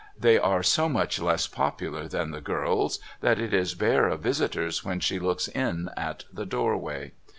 They 0.19 0.39
are 0.39 0.63
so 0.63 0.89
much 0.89 1.19
less 1.21 1.45
popular 1.45 2.07
than 2.07 2.31
the 2.31 2.41
girls 2.41 2.97
that 3.19 3.37
it 3.39 3.53
is 3.53 3.75
bare 3.75 4.07
of 4.07 4.21
visitors 4.21 4.83
when 4.83 4.99
she 4.99 5.19
looks 5.19 5.47
in 5.49 5.91
at 5.95 6.25
the 6.33 6.47
doorway. 6.47 7.11